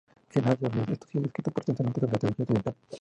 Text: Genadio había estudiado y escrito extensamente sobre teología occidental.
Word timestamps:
Genadio 0.31 0.67
había 0.67 0.81
estudiado 0.93 1.25
y 1.25 1.27
escrito 1.27 1.51
extensamente 1.55 2.01
sobre 2.01 2.17
teología 2.17 2.43
occidental. 2.43 2.75